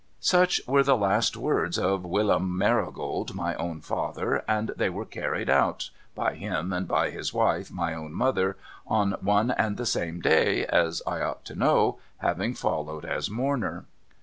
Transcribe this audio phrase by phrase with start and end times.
[0.19, 5.47] 'Such were the last words of Willum JNIarigold, my own father, and they were carried
[5.47, 10.19] out, by him and by his wife, my own mother, on one and the same
[10.19, 13.85] day, as I ought to know, having followed as mourner.